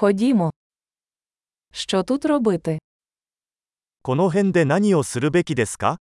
[0.00, 0.51] Ходімо.
[1.71, 2.79] Що тут робити?
[4.01, 5.99] この辺で何をするべきですか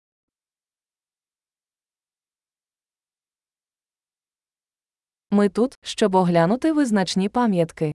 [5.31, 7.94] Ми тут, щоб оглянути визначні пам'ятки.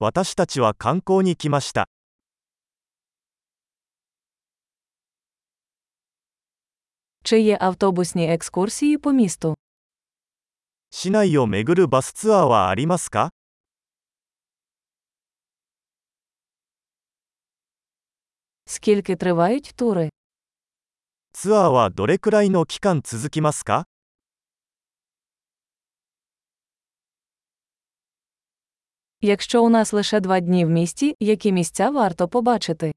[0.00, 1.86] 私たちは観光に来ました。
[7.24, 9.54] Чи є автобусні екскурсії по місту?
[10.90, 13.30] 市内を巡るバスツアーはありますか
[18.67, 20.09] Скільки тривають тури?
[21.33, 23.85] ツアーはどれくらいの期間続きますか
[29.21, 32.93] Якщо у нас лише два дні в місті, які місця варто побачити?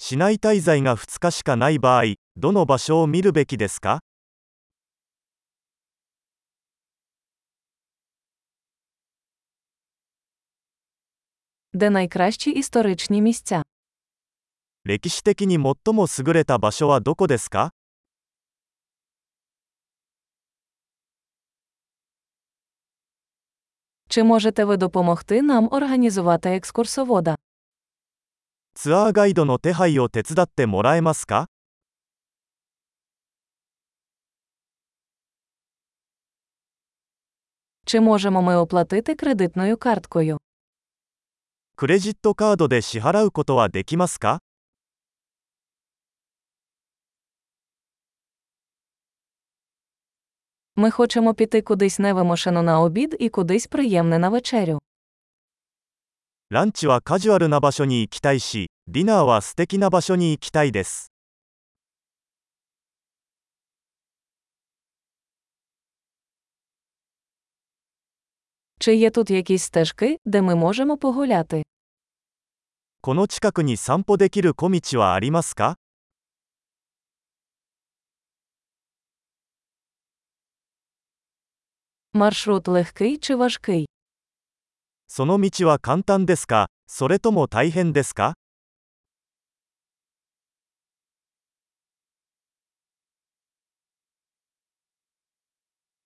[0.00, 4.00] 市内滞在が2日しかない場合、どの場所を見るべきですか
[11.72, 13.62] Де найкращі історичні місця?
[14.88, 17.72] 歴史的に最も優れた場所はどこですか
[24.08, 27.36] Чи можете ви допомогти нам організувати екскурсовода?
[28.74, 31.48] ツアーガイドの手配を手伝ってもらえますか
[37.84, 40.38] Чи можемо ми оплатити кредитною карткою?
[41.76, 44.40] クレジットカードで支払うことはできますか
[50.76, 54.78] Ми хочемо піти кудись невимушено на обід і кудись приємне на вечерю.
[56.50, 61.12] ランチはカジュアルな場所に行きたいし、ディナーは素敵な場所に行きたいです。
[68.80, 71.62] Чи є тут якісь стежки, де ми можемо погуляти?
[73.00, 75.76] この近くに散歩できる小道はありますか
[82.12, 83.86] Маршрут легкий чи важкий?
[85.06, 88.34] その道は簡単ですかそれとも大変ですか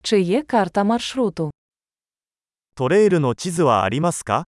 [0.02, 1.50] Чи є карта маршруту?
[2.74, 4.44] トレイルの地図はありますか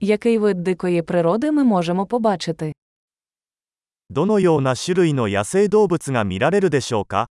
[0.00, 2.72] Який вид дикої природи ми можемо побачити?
[4.10, 7.28] どのような種類の野生動物が見られるでしょうか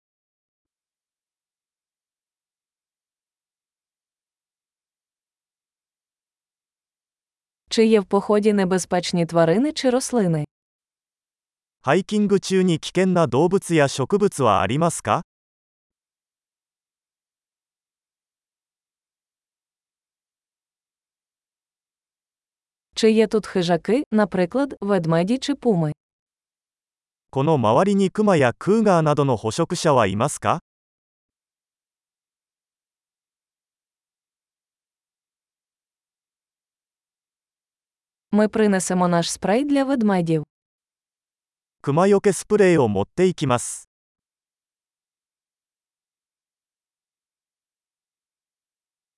[7.69, 10.45] Чи є в поході небезпечні тварини чи рослини?
[11.84, 15.23] ハイキング中に危険な動物や植物はありますか
[22.95, 25.91] Чи є тут хижаки, наприклад, ведмеді чи пуми?
[27.36, 30.60] この周りにクマやクーガーなどの捕食者はいますか？
[41.82, 43.91] クよけスプレーを持っていきます。